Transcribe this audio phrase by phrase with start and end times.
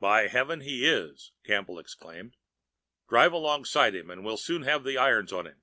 [0.00, 2.34] "By heavens, he is!" Campbell explained.
[3.08, 5.62] "Drive alongside him, and we'll soon have the irons on him."